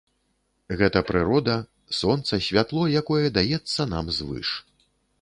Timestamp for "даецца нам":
3.39-4.15